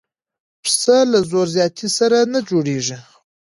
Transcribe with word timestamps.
پسه 0.63 0.97
له 1.11 1.19
زور 1.29 1.47
زیاتي 1.55 1.87
سره 1.97 2.17
نه 2.33 2.39
جوړېږي. 2.49 2.97